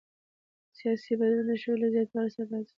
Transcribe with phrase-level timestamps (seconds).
[0.77, 2.69] سیاسي بدلون د شعور له زیاتوالي سره راځي